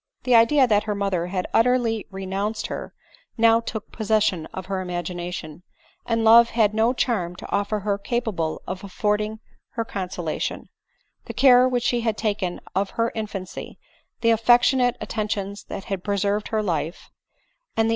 [0.23, 2.91] The idea that her mother had utterly renounced her
[3.37, 5.61] now took possession of her imagination,
[6.07, 9.41] and love had no charm to offer her capable of affording
[9.73, 10.69] her consolation;
[11.25, 13.77] the care which she had taken of her infancy,
[14.21, 16.97] the affec tionate attentions that had preserved her life, and the I
[17.83, 17.89] ADELINE MOWBRAY.